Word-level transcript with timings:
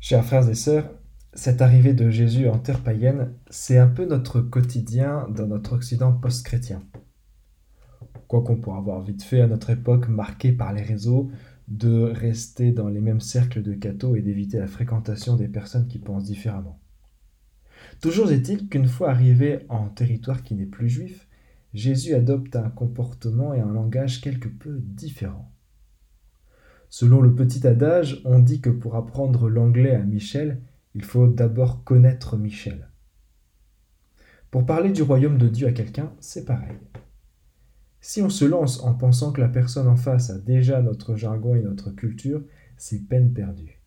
Chers 0.00 0.24
frères 0.24 0.48
et 0.48 0.54
sœurs, 0.54 0.88
cette 1.34 1.60
arrivée 1.60 1.92
de 1.92 2.08
Jésus 2.08 2.48
en 2.48 2.58
terre 2.58 2.84
païenne, 2.84 3.32
c'est 3.50 3.78
un 3.78 3.88
peu 3.88 4.06
notre 4.06 4.40
quotidien 4.40 5.26
dans 5.28 5.48
notre 5.48 5.72
Occident 5.72 6.12
post-chrétien. 6.12 6.84
Quoi 8.28 8.44
qu'on 8.44 8.60
pourra 8.60 8.78
avoir 8.78 9.02
vite 9.02 9.24
fait 9.24 9.40
à 9.40 9.48
notre 9.48 9.70
époque 9.70 10.08
marquée 10.08 10.52
par 10.52 10.72
les 10.72 10.82
réseaux, 10.82 11.30
de 11.66 12.02
rester 12.02 12.70
dans 12.70 12.88
les 12.88 13.00
mêmes 13.00 13.20
cercles 13.20 13.60
de 13.60 13.74
cathos 13.74 14.14
et 14.14 14.22
d'éviter 14.22 14.58
la 14.58 14.68
fréquentation 14.68 15.34
des 15.34 15.48
personnes 15.48 15.88
qui 15.88 15.98
pensent 15.98 16.24
différemment. 16.24 16.80
Toujours 18.00 18.30
est-il 18.30 18.68
qu'une 18.68 18.86
fois 18.86 19.10
arrivé 19.10 19.66
en 19.68 19.88
territoire 19.88 20.44
qui 20.44 20.54
n'est 20.54 20.64
plus 20.64 20.88
juif, 20.88 21.28
Jésus 21.74 22.14
adopte 22.14 22.54
un 22.54 22.70
comportement 22.70 23.52
et 23.52 23.60
un 23.60 23.72
langage 23.72 24.20
quelque 24.20 24.48
peu 24.48 24.78
différents. 24.80 25.52
Selon 26.90 27.20
le 27.20 27.34
petit 27.34 27.66
adage, 27.66 28.22
on 28.24 28.38
dit 28.38 28.60
que 28.60 28.70
pour 28.70 28.96
apprendre 28.96 29.48
l'anglais 29.48 29.94
à 29.94 30.02
Michel, 30.02 30.60
il 30.94 31.04
faut 31.04 31.26
d'abord 31.26 31.84
connaître 31.84 32.36
Michel. 32.36 32.88
Pour 34.50 34.64
parler 34.64 34.90
du 34.90 35.02
royaume 35.02 35.36
de 35.36 35.48
Dieu 35.48 35.66
à 35.66 35.72
quelqu'un, 35.72 36.12
c'est 36.20 36.46
pareil. 36.46 36.78
Si 38.00 38.22
on 38.22 38.30
se 38.30 38.44
lance 38.44 38.82
en 38.82 38.94
pensant 38.94 39.32
que 39.32 39.40
la 39.40 39.48
personne 39.48 39.88
en 39.88 39.96
face 39.96 40.30
a 40.30 40.38
déjà 40.38 40.80
notre 40.80 41.16
jargon 41.16 41.54
et 41.54 41.62
notre 41.62 41.90
culture, 41.90 42.42
c'est 42.78 43.06
peine 43.06 43.32
perdue. 43.32 43.82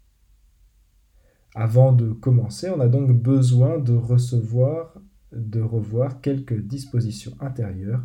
Avant 1.55 1.91
de 1.91 2.11
commencer, 2.11 2.69
on 2.69 2.79
a 2.79 2.87
donc 2.87 3.11
besoin 3.11 3.79
de 3.79 3.93
recevoir, 3.93 5.01
de 5.31 5.61
revoir 5.61 6.21
quelques 6.21 6.59
dispositions 6.61 7.35
intérieures 7.39 8.03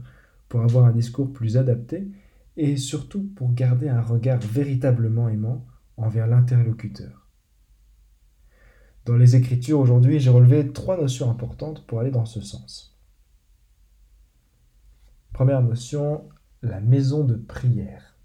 pour 0.48 0.62
avoir 0.62 0.86
un 0.86 0.92
discours 0.92 1.32
plus 1.32 1.56
adapté 1.56 2.08
et 2.56 2.76
surtout 2.76 3.22
pour 3.34 3.52
garder 3.52 3.88
un 3.88 4.00
regard 4.00 4.40
véritablement 4.40 5.28
aimant 5.28 5.66
envers 5.96 6.26
l'interlocuteur. 6.26 7.26
Dans 9.04 9.16
les 9.16 9.36
Écritures 9.36 9.78
aujourd'hui, 9.78 10.18
j'ai 10.18 10.30
relevé 10.30 10.72
trois 10.72 11.00
notions 11.00 11.30
importantes 11.30 11.86
pour 11.86 12.00
aller 12.00 12.10
dans 12.10 12.24
ce 12.24 12.40
sens. 12.40 12.96
Première 15.32 15.62
notion, 15.62 16.28
la 16.62 16.80
maison 16.80 17.22
de 17.22 17.34
prière. 17.34 18.16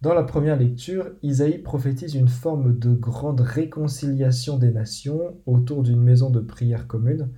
Dans 0.00 0.14
la 0.14 0.22
première 0.22 0.56
lecture, 0.56 1.10
Isaïe 1.22 1.58
prophétise 1.58 2.14
une 2.14 2.28
forme 2.28 2.78
de 2.78 2.94
grande 2.94 3.42
réconciliation 3.42 4.56
des 4.56 4.70
nations 4.70 5.36
autour 5.44 5.82
d'une 5.82 6.00
maison 6.00 6.30
de 6.30 6.40
prière 6.40 6.86
commune 6.86 7.28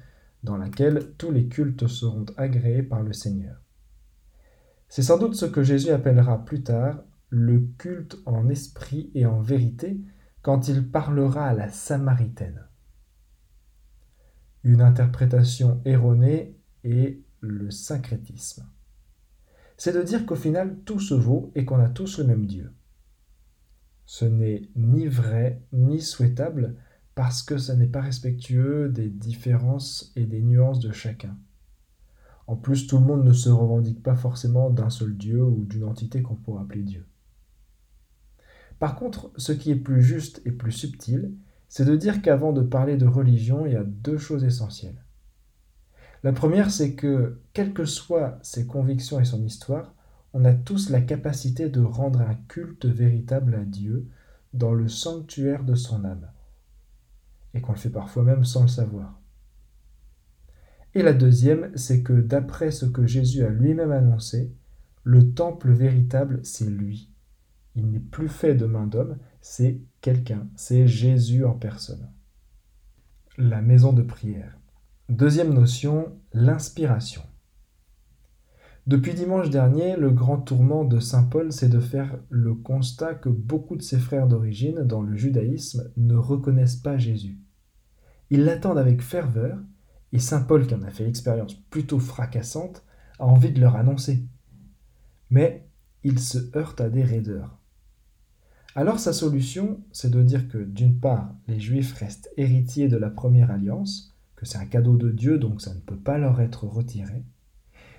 dans 0.45 0.57
laquelle 0.57 1.13
tous 1.19 1.33
les 1.33 1.49
cultes 1.49 1.89
seront 1.89 2.27
agréés 2.37 2.85
par 2.85 3.03
le 3.03 3.13
Seigneur. 3.13 3.57
C'est 4.93 5.01
sans 5.01 5.17
doute 5.17 5.37
ce 5.37 5.47
que 5.47 5.63
Jésus 5.63 5.89
appellera 5.89 6.45
plus 6.45 6.63
tard 6.63 7.03
le 7.31 7.61
culte 7.79 8.19
en 8.27 8.51
esprit 8.51 9.11
et 9.15 9.25
en 9.25 9.41
vérité 9.41 9.99
quand 10.43 10.69
il 10.69 10.87
parlera 10.87 11.47
à 11.47 11.55
la 11.55 11.71
Samaritaine. 11.71 12.69
Une 14.65 14.83
interprétation 14.83 15.81
erronée 15.87 16.59
est 16.85 17.23
le 17.41 17.71
syncrétisme. 17.71 18.67
C'est 19.79 19.95
de 19.95 20.03
dire 20.03 20.27
qu'au 20.27 20.37
final 20.37 20.77
tout 20.85 21.01
se 21.01 21.15
vaut 21.15 21.53
et 21.55 21.65
qu'on 21.65 21.81
a 21.81 21.89
tous 21.89 22.19
le 22.19 22.25
même 22.25 22.45
Dieu. 22.45 22.71
Ce 24.05 24.27
n'est 24.27 24.69
ni 24.77 25.07
vrai 25.07 25.63
ni 25.73 26.03
souhaitable 26.03 26.77
parce 27.15 27.43
que 27.43 27.57
ce 27.57 27.73
n'est 27.73 27.87
pas 27.87 28.03
respectueux 28.03 28.91
des 28.91 29.09
différences 29.09 30.13
et 30.17 30.27
des 30.27 30.43
nuances 30.43 30.81
de 30.81 30.93
chacun. 30.93 31.35
En 32.53 32.57
plus, 32.57 32.87
tout 32.87 32.99
le 32.99 33.07
monde 33.07 33.25
ne 33.25 33.33
se 33.33 33.49
revendique 33.49 34.03
pas 34.03 34.15
forcément 34.15 34.69
d'un 34.69 34.91
seul 34.91 35.17
Dieu 35.17 35.43
ou 35.43 35.65
d'une 35.65 35.85
entité 35.85 36.21
qu'on 36.21 36.35
pourrait 36.35 36.61
appeler 36.61 36.83
Dieu. 36.83 37.07
Par 38.79 38.95
contre, 38.95 39.31
ce 39.39 39.53
qui 39.53 39.71
est 39.71 39.77
plus 39.77 40.03
juste 40.03 40.43
et 40.45 40.53
plus 40.53 40.71
subtil, 40.71 41.33
c'est 41.71 41.87
de 41.87 41.97
dire 41.97 42.21
qu'avant 42.21 42.53
de 42.53 42.61
parler 42.61 42.99
de 42.99 43.07
religion, 43.07 43.65
il 43.65 43.73
y 43.73 43.77
a 43.77 43.85
deux 43.85 44.19
choses 44.19 44.45
essentielles. 44.45 45.03
La 46.25 46.35
première, 46.35 46.71
c'est 46.71 46.93
que, 46.93 47.41
quelles 47.55 47.73
que 47.73 47.87
soient 47.87 48.39
ses 48.43 48.67
convictions 48.67 49.19
et 49.19 49.25
son 49.25 49.43
histoire, 49.43 49.95
on 50.35 50.45
a 50.45 50.53
tous 50.53 50.91
la 50.91 51.01
capacité 51.01 51.71
de 51.71 51.81
rendre 51.81 52.21
un 52.21 52.35
culte 52.35 52.85
véritable 52.85 53.55
à 53.55 53.65
Dieu 53.65 54.11
dans 54.53 54.75
le 54.75 54.89
sanctuaire 54.89 55.65
de 55.65 55.75
son 55.75 56.05
âme, 56.05 56.29
et 57.55 57.63
qu'on 57.63 57.73
le 57.73 57.79
fait 57.79 57.89
parfois 57.89 58.25
même 58.25 58.45
sans 58.45 58.61
le 58.61 58.69
savoir. 58.69 59.22
Et 60.95 61.03
la 61.03 61.15
deuxième, 61.15 61.71
c'est 61.75 62.03
que 62.03 62.13
d'après 62.13 62.71
ce 62.71 62.85
que 62.85 63.07
Jésus 63.07 63.45
a 63.45 63.49
lui-même 63.49 63.93
annoncé, 63.93 64.55
le 65.05 65.33
temple 65.33 65.73
véritable, 65.73 66.41
c'est 66.43 66.69
lui. 66.69 67.11
Il 67.75 67.91
n'est 67.91 68.01
plus 68.01 68.29
fait 68.29 68.55
de 68.55 68.67
main 68.67 68.87
d'homme, 68.87 69.17
c'est 69.41 69.81
quelqu'un, 70.01 70.49
c'est 70.55 70.87
Jésus 70.87 71.45
en 71.45 71.55
personne. 71.55 72.11
La 73.39 73.63
maison 73.63 73.93
de 73.93 74.03
prière. 74.03 74.59
Deuxième 75.09 75.55
notion, 75.55 76.13
l'inspiration. 76.35 77.23
Depuis 78.87 79.15
dimanche 79.15 79.49
dernier, 79.49 79.97
le 79.97 80.11
grand 80.11 80.39
tourment 80.39 80.85
de 80.85 80.99
Saint 80.99 81.23
Paul, 81.23 81.53
c'est 81.53 81.69
de 81.69 81.81
faire 81.81 82.19
le 82.29 82.55
constat 82.55 83.15
que 83.15 83.29
beaucoup 83.29 83.77
de 83.77 83.83
ses 83.83 83.99
frères 83.99 84.27
d'origine 84.27 84.83
dans 84.83 85.03
le 85.03 85.17
judaïsme 85.17 85.91
ne 85.97 86.17
reconnaissent 86.17 86.77
pas 86.77 86.99
Jésus. 86.99 87.39
Ils 88.31 88.45
l'attendent 88.45 88.79
avec 88.79 89.01
ferveur, 89.01 89.59
et 90.13 90.19
Saint 90.19 90.43
Paul, 90.43 90.67
qui 90.67 90.75
en 90.75 90.83
a 90.83 90.91
fait 90.91 91.05
l'expérience 91.05 91.55
plutôt 91.55 91.99
fracassante, 91.99 92.85
a 93.19 93.25
envie 93.25 93.53
de 93.53 93.61
leur 93.61 93.77
annoncer. 93.77 94.25
Mais 95.31 95.67
il 96.05 96.19
se 96.19 96.57
heurte 96.57 96.81
à 96.81 96.91
des 96.91 97.05
raideurs. 97.05 97.59
Alors 98.75 98.99
sa 98.99 99.13
solution, 99.13 99.81
c'est 99.93 100.11
de 100.11 100.23
dire 100.23 100.49
que 100.49 100.59
d'une 100.59 100.99
part, 100.99 101.35
les 101.47 101.61
Juifs 101.61 101.93
restent 101.95 102.31
héritiers 102.37 102.89
de 102.89 102.97
la 102.97 103.11
première 103.11 103.51
alliance, 103.51 104.15
que 104.35 104.47
c'est 104.47 104.59
un 104.59 104.67
cadeau 104.67 104.97
de 104.97 105.11
Dieu, 105.11 105.39
donc 105.39 105.61
ça 105.61 105.75
ne 105.75 105.81
peut 105.81 105.97
pas 105.97 106.19
leur 106.19 106.41
être 106.41 106.65
retiré, 106.65 107.23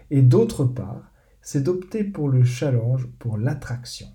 et 0.09 0.21
d'autre 0.21 0.65
part, 0.65 1.11
c'est 1.41 1.61
d'opter 1.61 2.03
pour 2.03 2.29
le 2.29 2.43
challenge, 2.43 3.07
pour 3.19 3.37
l'attraction. 3.37 4.07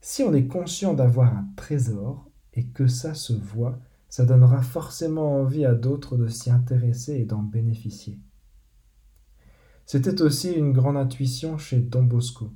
Si 0.00 0.22
on 0.22 0.34
est 0.34 0.46
conscient 0.46 0.94
d'avoir 0.94 1.36
un 1.36 1.46
trésor 1.56 2.28
et 2.54 2.64
que 2.66 2.86
ça 2.86 3.14
se 3.14 3.32
voit, 3.32 3.78
ça 4.10 4.26
donnera 4.26 4.60
forcément 4.60 5.40
envie 5.40 5.64
à 5.64 5.74
d'autres 5.74 6.16
de 6.16 6.26
s'y 6.26 6.50
intéresser 6.50 7.14
et 7.14 7.24
d'en 7.24 7.42
bénéficier. 7.42 8.18
C'était 9.86 10.20
aussi 10.20 10.52
une 10.52 10.72
grande 10.72 10.96
intuition 10.96 11.56
chez 11.58 11.80
Don 11.80 12.02
Bosco, 12.02 12.52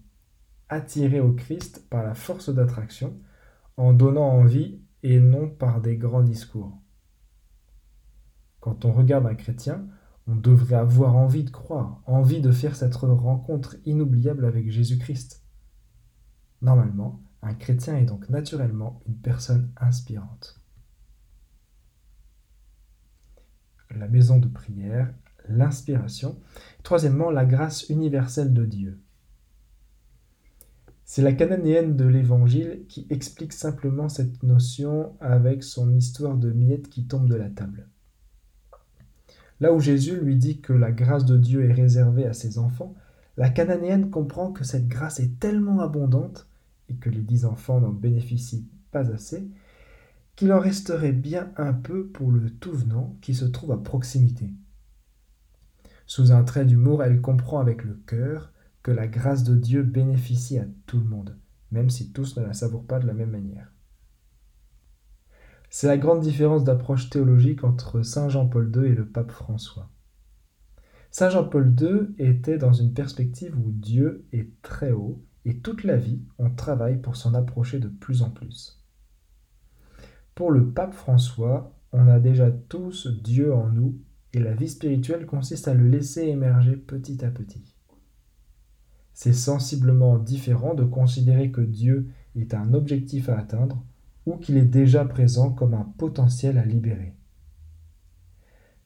attiré 0.69 1.21
au 1.21 1.33
Christ 1.33 1.87
par 1.89 2.03
la 2.03 2.15
force 2.15 2.51
d'attraction, 2.51 3.17
en 3.77 3.93
donnant 3.93 4.29
envie 4.29 4.81
et 5.03 5.21
non 5.21 5.49
par 5.49 5.81
des 5.81 5.97
grands 5.97 6.23
discours. 6.23 6.81
Quand 8.61 8.85
on 8.85 8.93
regarde 8.93 9.27
un 9.27 9.35
chrétien, 9.35 9.87
on 10.27 10.35
devrait 10.37 10.77
avoir 10.77 11.17
envie 11.17 11.45
de 11.45 11.51
croire, 11.51 12.03
envie 12.07 12.41
de 12.41 12.51
faire 12.51 12.75
cette 12.75 12.97
rencontre 12.97 13.77
inoubliable 13.85 14.45
avec 14.45 14.71
Jésus-Christ. 14.71 15.45
Normalement, 16.63 17.23
un 17.43 17.55
chrétien 17.55 17.97
est 17.97 18.07
donc 18.07 18.29
naturellement 18.29 19.03
une 19.07 19.19
personne 19.19 19.71
inspirante. 19.77 20.64
La 23.99 24.09
maison 24.09 24.39
de 24.39 24.49
prière, 24.49 25.13
l'inspiration. 25.49 26.39
Troisièmement, 26.83 27.31
la 27.31 27.45
grâce 27.45 27.89
universelle 27.89 28.53
de 28.53 28.65
Dieu. 28.65 29.01
C'est 31.05 31.23
la 31.23 31.33
cananéenne 31.33 31.97
de 31.97 32.07
l'Évangile 32.07 32.85
qui 32.89 33.07
explique 33.11 33.53
simplement 33.53 34.09
cette 34.09 34.43
notion 34.43 35.13
avec 35.21 35.63
son 35.63 35.95
histoire 35.95 36.37
de 36.37 36.51
miettes 36.51 36.89
qui 36.89 37.07
tombe 37.07 37.29
de 37.29 37.35
la 37.35 37.51
table. 37.51 37.89
Là 39.61 39.73
où 39.73 39.81
Jésus 39.81 40.17
lui 40.17 40.37
dit 40.37 40.61
que 40.61 40.73
la 40.73 40.93
grâce 40.93 41.25
de 41.25 41.37
Dieu 41.37 41.69
est 41.69 41.73
réservée 41.73 42.27
à 42.27 42.33
ses 42.33 42.59
enfants, 42.59 42.95
la 43.37 43.51
cananéenne 43.51 44.11
comprend 44.11 44.53
que 44.53 44.65
cette 44.65 44.89
grâce 44.89 45.21
est 45.21 45.39
tellement 45.39 45.81
abondante 45.81 46.49
et 46.89 46.95
que 46.95 47.11
les 47.11 47.23
dix 47.23 47.45
enfants 47.45 47.81
n'en 47.81 47.93
bénéficient 47.93 48.67
pas 48.91 49.11
assez, 49.11 49.47
qu'il 50.37 50.53
en 50.53 50.61
resterait 50.61 51.13
bien 51.13 51.53
un 51.57 51.73
peu 51.73 52.09
pour 52.09 52.31
le 52.31 52.51
tout 52.51 52.73
venant 52.73 53.17
qui 53.21 53.35
se 53.35 53.45
trouve 53.45 53.73
à 53.73 53.83
proximité. 53.83 54.51
Sous 56.07 56.33
un 56.33 56.45
trait 56.45 56.65
d'humour, 56.65 57.03
elle 57.03 57.21
comprend 57.21 57.61
avec 57.61 57.85
le 57.85 57.95
cœur 58.07 58.53
que 58.83 58.91
la 58.91 59.07
grâce 59.07 59.45
de 59.45 59.57
Dieu 59.57 59.83
bénéficie 59.83 60.59
à 60.59 60.67
tout 60.87 60.99
le 60.99 61.05
monde, 61.05 61.39
même 61.71 61.89
si 61.89 62.13
tous 62.13 62.37
ne 62.37 62.45
la 62.45 62.53
savourent 62.53 62.87
pas 62.87 62.99
de 62.99 63.07
la 63.07 63.15
même 63.15 63.31
manière. 63.31 63.73
C'est 65.71 65.87
la 65.87 65.99
grande 65.99 66.21
différence 66.21 66.63
d'approche 66.63 67.11
théologique 67.11 67.65
entre 67.65 68.03
Saint 68.03 68.29
Jean-Paul 68.29 68.71
II 68.77 68.85
et 68.85 68.95
le 68.95 69.09
pape 69.09 69.33
François. 69.33 69.91
Saint 71.11 71.31
Jean-Paul 71.31 71.75
II 71.81 72.15
était 72.19 72.59
dans 72.59 72.73
une 72.73 72.93
perspective 72.93 73.57
où 73.59 73.71
Dieu 73.71 74.27
est 74.33 74.51
très 74.63 74.93
haut 74.93 75.25
et 75.45 75.59
toute 75.59 75.85
la 75.85 75.97
vie 75.97 76.23
on 76.39 76.51
travaille 76.51 77.01
pour 77.01 77.17
s'en 77.17 77.35
approcher 77.35 77.79
de 77.79 77.89
plus 77.89 78.23
en 78.23 78.31
plus. 78.31 78.84
Pour 80.35 80.51
le 80.51 80.71
pape 80.71 80.95
François, 80.95 81.73
on 81.93 82.09
a 82.09 82.19
déjà 82.19 82.51
tous 82.51 83.07
Dieu 83.07 83.55
en 83.55 83.69
nous 83.69 84.01
et 84.33 84.41
la 84.41 84.55
vie 84.55 84.69
spirituelle 84.69 85.27
consiste 85.27 85.69
à 85.69 85.75
le 85.75 85.89
laisser 85.89 86.23
émerger 86.23 86.77
petit 86.77 87.25
à 87.25 87.31
petit. 87.31 87.77
C'est 89.13 89.33
sensiblement 89.33 90.19
différent 90.19 90.75
de 90.75 90.83
considérer 90.83 91.53
que 91.53 91.61
Dieu 91.61 92.09
est 92.35 92.53
un 92.53 92.75
objectif 92.75 93.29
à 93.29 93.39
atteindre 93.39 93.85
ou 94.27 94.37
qu'il 94.37 94.57
est 94.57 94.65
déjà 94.65 95.05
présent 95.05 95.53
comme 95.53 95.75
un 95.75 95.93
potentiel 95.99 96.59
à 96.59 96.65
libérer. 96.65 97.15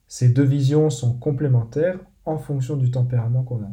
Ces 0.07 0.29
deux 0.29 0.43
visions 0.43 0.91
sont 0.91 1.17
complémentaires 1.17 1.99
en 2.25 2.37
fonction 2.37 2.77
du 2.77 2.91
tempérament 2.91 3.43
qu'on 3.43 3.63
a. 3.63 3.71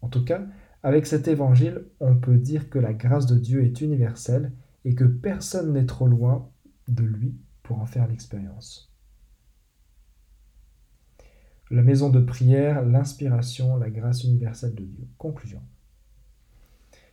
En 0.00 0.08
tout 0.08 0.24
cas, 0.24 0.46
avec 0.82 1.06
cet 1.06 1.28
évangile, 1.28 1.84
on 2.00 2.16
peut 2.16 2.38
dire 2.38 2.70
que 2.70 2.78
la 2.78 2.94
grâce 2.94 3.26
de 3.26 3.36
Dieu 3.36 3.64
est 3.64 3.82
universelle 3.82 4.52
et 4.86 4.94
que 4.94 5.04
personne 5.04 5.74
n'est 5.74 5.84
trop 5.84 6.06
loin 6.06 6.49
de 6.94 7.04
lui 7.04 7.34
pour 7.62 7.80
en 7.80 7.86
faire 7.86 8.06
l'expérience. 8.08 8.92
La 11.70 11.82
maison 11.82 12.10
de 12.10 12.20
prière, 12.20 12.84
l'inspiration, 12.84 13.76
la 13.76 13.90
grâce 13.90 14.24
universelle 14.24 14.74
de 14.74 14.84
Dieu. 14.84 15.06
Conclusion. 15.18 15.62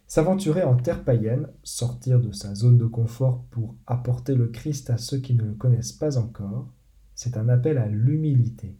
S'aventurer 0.07 0.63
en 0.63 0.75
terre 0.77 1.03
païenne, 1.03 1.47
sortir 1.63 2.19
de 2.19 2.31
sa 2.31 2.55
zone 2.55 2.77
de 2.77 2.85
confort 2.85 3.43
pour 3.51 3.75
apporter 3.85 4.35
le 4.35 4.47
Christ 4.47 4.89
à 4.89 4.97
ceux 4.97 5.19
qui 5.19 5.35
ne 5.35 5.43
le 5.43 5.53
connaissent 5.53 5.91
pas 5.91 6.17
encore, 6.17 6.71
c'est 7.13 7.37
un 7.37 7.49
appel 7.49 7.77
à 7.77 7.87
l'humilité. 7.87 8.77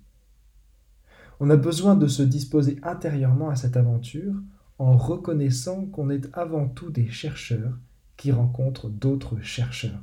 On 1.40 1.50
a 1.50 1.58
besoin 1.58 1.96
de 1.96 2.08
se 2.08 2.24
disposer 2.24 2.80
intérieurement 2.82 3.50
à 3.50 3.56
cette 3.56 3.78
aventure 3.78 4.36
en 4.80 4.98
reconnaissant 4.98 5.86
qu'on 5.86 6.10
est 6.10 6.28
avant 6.34 6.68
tout 6.68 6.90
des 6.90 7.08
chercheurs 7.08 7.78
qui 8.16 8.32
rencontrent 8.32 8.90
d'autres 8.90 9.40
chercheurs. 9.42 10.02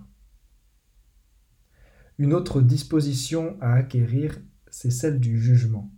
Une 2.18 2.32
autre 2.32 2.60
disposition 2.60 3.56
à 3.60 3.74
acquérir, 3.74 4.38
c'est 4.70 4.90
celle 4.90 5.18
du 5.18 5.40
jugement. 5.40 5.90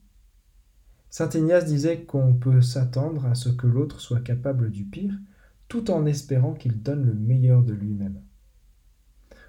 Saint 1.11 1.29
Ignace 1.31 1.67
disait 1.67 2.05
qu'on 2.05 2.35
peut 2.35 2.63
s'attendre 2.63 3.27
à 3.27 3.35
ce 3.35 3.51
que 3.51 3.67
l'autre 3.67 4.01
soit 4.01 4.21
capable 4.21 4.71
du 4.71 4.85
pire, 4.85 5.15
tout 5.69 5.91
en 5.91 6.07
espérant 6.07 6.55
qu'il 6.55 6.83
donne 6.83 7.05
le 7.05 7.15
meilleur 7.15 7.63
de 7.63 7.75
lui-même. 7.75 8.23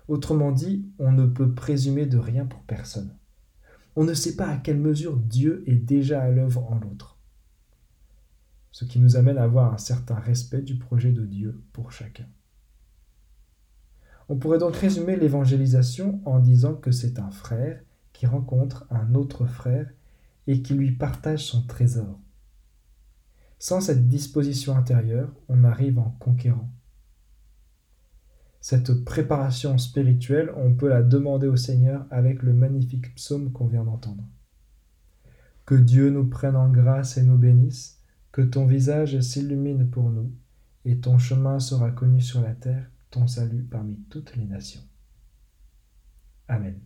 Autrement 0.10 0.52
dit, 0.52 0.86
on 1.00 1.12
ne 1.12 1.26
peut 1.26 1.54
présumer 1.54 2.06
de 2.06 2.18
rien 2.18 2.46
pour 2.46 2.62
personne. 2.64 3.16
On 3.96 4.04
ne 4.04 4.14
sait 4.14 4.36
pas 4.36 4.48
à 4.48 4.58
quelle 4.58 4.80
mesure 4.80 5.18
Dieu 5.18 5.64
est 5.68 5.76
déjà 5.76 6.22
à 6.22 6.32
l'œuvre 6.32 6.70
en 6.72 6.80
l'autre. 6.80 7.18
Ce 8.72 8.86
qui 8.86 9.00
nous 9.00 9.16
amène 9.16 9.38
à 9.38 9.44
avoir 9.44 9.74
un 9.74 9.78
certain 9.78 10.16
respect 10.16 10.62
du 10.62 10.78
projet 10.78 11.12
de 11.12 11.26
Dieu 11.26 11.62
pour 11.72 11.92
chacun. 11.92 12.28
On 14.30 14.38
pourrait 14.38 14.58
donc 14.58 14.76
résumer 14.76 15.16
l'évangélisation 15.16 16.22
en 16.26 16.40
disant 16.40 16.76
que 16.76 16.92
c'est 16.92 17.20
un 17.20 17.32
frère 17.32 17.82
qui 18.12 18.26
rencontre 18.26 18.86
un 18.90 19.16
autre 19.16 19.46
frère 19.46 19.90
et 20.48 20.62
qui 20.62 20.74
lui 20.74 20.92
partage 20.92 21.46
son 21.46 21.66
trésor. 21.66 22.20
Sans 23.60 23.82
cette 23.82 24.08
disposition 24.08 24.76
intérieure, 24.76 25.34
on 25.50 25.64
arrive 25.64 26.00
en 26.00 26.16
conquérant. 26.20 26.70
Cette 28.60 29.06
préparation 29.06 29.78
spirituelle, 29.78 30.52
on 30.58 30.74
peut 30.74 30.90
la 30.90 31.04
demander 31.04 31.48
au 31.48 31.56
Seigneur 31.56 32.06
avec 32.12 32.44
le 32.44 32.54
magnifique 32.54 33.16
psaume 33.16 33.52
qu'on 33.52 33.68
vient 33.68 33.86
d'entendre. 33.86 34.24
Que 35.66 35.76
Dieu 35.76 36.10
nous 36.10 36.28
prenne 36.28 36.56
en 36.56 36.70
grâce 36.70 37.18
et 37.18 37.24
nous 37.24 37.38
bénisse, 37.38 38.04
que 38.32 38.42
ton 38.42 38.66
visage 38.66 39.20
s'illumine 39.22 39.90
pour 39.90 40.10
nous, 40.10 40.32
et 40.86 41.00
ton 41.00 41.18
chemin 41.18 41.60
sera 41.60 41.92
connu 41.92 42.22
sur 42.22 42.42
la 42.42 42.54
terre, 42.54 42.90
ton 43.10 43.28
salut 43.28 43.64
parmi 43.64 43.98
toutes 44.10 44.36
les 44.36 44.46
nations. 44.46 44.88
Amen. 46.48 46.80